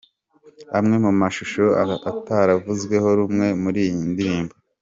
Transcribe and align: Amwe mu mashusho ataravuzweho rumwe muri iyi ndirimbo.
Amwe 0.77 0.95
mu 1.05 1.11
mashusho 1.19 1.63
ataravuzweho 2.11 3.07
rumwe 3.19 3.47
muri 3.63 3.79
iyi 3.87 4.03
ndirimbo. 4.13 4.53